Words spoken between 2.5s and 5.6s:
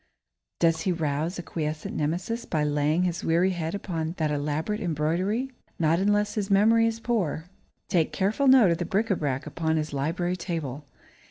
laying his weary head upon that elaborate embroidery?